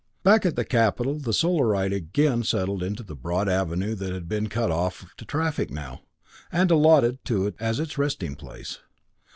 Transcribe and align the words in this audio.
Back 0.23 0.47
at 0.47 0.55
the 0.55 0.65
Capital 0.65 1.19
the 1.19 1.31
Solarite 1.31 1.93
again 1.93 2.41
settled 2.41 2.81
into 2.81 3.03
the 3.03 3.13
broad 3.15 3.47
avenue 3.47 3.93
that 3.93 4.11
had 4.11 4.27
been 4.27 4.49
cut 4.49 4.71
off 4.71 5.05
to 5.17 5.25
traffic 5.25 5.69
now, 5.69 6.01
and 6.51 6.71
allotted 6.71 7.23
to 7.25 7.45
it 7.45 7.53
as 7.59 7.79
its 7.79 7.99
resting 7.99 8.35
place. 8.35 8.79